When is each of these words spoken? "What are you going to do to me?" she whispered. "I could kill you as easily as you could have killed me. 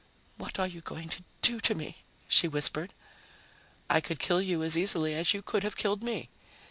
"What 0.37 0.57
are 0.57 0.65
you 0.65 0.81
going 0.81 1.09
to 1.09 1.23
do 1.43 1.59
to 1.59 1.75
me?" 1.75 1.97
she 2.27 2.47
whispered. 2.47 2.91
"I 3.87 4.01
could 4.01 4.17
kill 4.17 4.41
you 4.41 4.63
as 4.63 4.75
easily 4.75 5.13
as 5.13 5.35
you 5.35 5.43
could 5.43 5.61
have 5.61 5.77
killed 5.77 6.01
me. 6.01 6.31